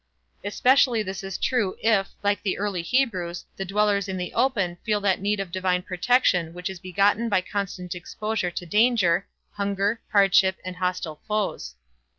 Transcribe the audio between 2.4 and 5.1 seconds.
the early Hebrews, the dwellers in the open feel